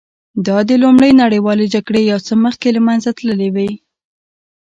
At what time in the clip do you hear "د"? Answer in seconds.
0.69-0.71